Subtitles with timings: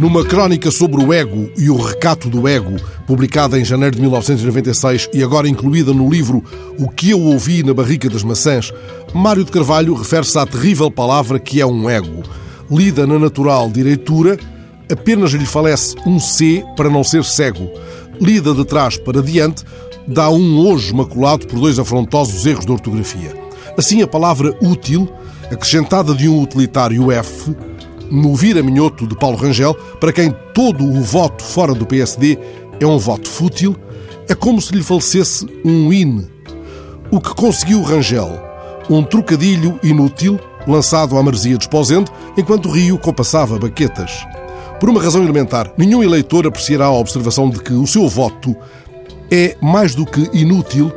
[0.00, 2.74] Numa crónica sobre o ego e o recato do ego,
[3.06, 6.42] publicada em janeiro de 1996 e agora incluída no livro
[6.78, 8.72] O que eu ouvi na barrica das maçãs,
[9.12, 12.22] Mário de Carvalho refere-se à terrível palavra que é um ego.
[12.70, 14.38] Lida na natural direitura,
[14.90, 17.70] apenas lhe falece um C para não ser cego.
[18.18, 19.64] Lida de trás para diante,
[20.08, 23.38] dá um hoje maculado por dois afrontosos erros de ortografia.
[23.76, 25.06] Assim, a palavra útil,
[25.52, 27.54] acrescentada de um utilitário F,
[28.10, 32.38] no Vira Minhoto de Paulo Rangel, para quem todo o voto fora do PSD
[32.80, 33.76] é um voto fútil,
[34.28, 36.26] é como se lhe falecesse um IN.
[37.10, 38.30] O que conseguiu Rangel?
[38.88, 44.26] Um trocadilho inútil lançado à maresia de Esposende, enquanto o Rio compassava baquetas.
[44.78, 48.56] Por uma razão elementar, nenhum eleitor apreciará a observação de que o seu voto
[49.30, 50.90] é mais do que inútil,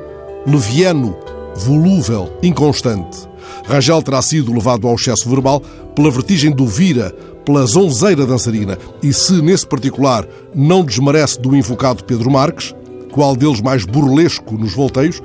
[0.47, 1.17] leviano,
[1.55, 3.27] volúvel, inconstante.
[3.63, 5.61] Rangel terá sido levado ao excesso verbal
[5.95, 7.11] pela vertigem do vira,
[7.45, 12.73] pela zonzeira dançarina, e se nesse particular não desmerece do invocado Pedro Marques,
[13.11, 15.21] qual deles mais burlesco nos volteios,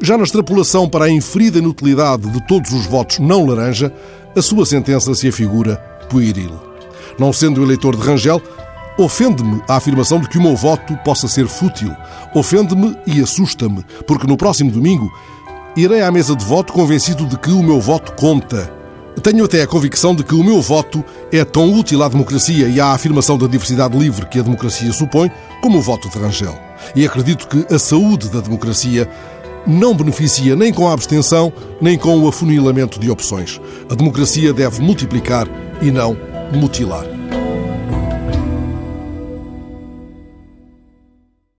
[0.00, 3.92] já na extrapolação para a inferida inutilidade de todos os votos não laranja,
[4.36, 5.76] a sua sentença se afigura
[6.08, 6.52] pueril.
[7.18, 8.40] Não sendo eleitor de Rangel,
[8.98, 11.94] ofende-me a afirmação de que o meu voto possa ser fútil.
[12.34, 15.10] Ofende-me e assusta-me, porque no próximo domingo
[15.76, 18.72] irei à mesa de voto convencido de que o meu voto conta.
[19.22, 22.80] Tenho até a convicção de que o meu voto é tão útil à democracia e
[22.80, 26.56] à afirmação da diversidade livre que a democracia supõe, como o voto de Rangel.
[26.94, 29.08] E acredito que a saúde da democracia
[29.66, 33.60] não beneficia nem com a abstenção, nem com o afunilamento de opções.
[33.90, 35.48] A democracia deve multiplicar
[35.82, 36.16] e não
[36.54, 37.17] mutilar.